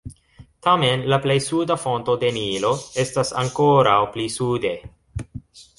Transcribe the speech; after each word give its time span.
Tamen 0.67 1.03
la 1.13 1.19
plej 1.25 1.35
suda 1.49 1.77
fonto 1.83 2.15
de 2.25 2.33
Nilo 2.39 2.73
estas 3.05 3.35
ankoraŭ 3.45 4.01
pli 4.17 4.29
sude. 4.39 4.75